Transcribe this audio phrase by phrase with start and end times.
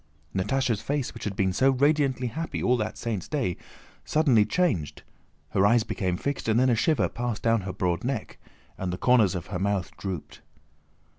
[0.35, 3.55] Natásha's face, which had been so radiantly happy all that saint's day,
[4.03, 5.03] suddenly changed:
[5.49, 8.39] her eyes became fixed, and then a shiver passed down her broad neck
[8.79, 10.41] and the corners of her mouth drooped.